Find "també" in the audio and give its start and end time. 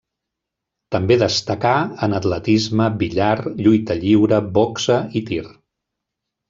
0.95-1.17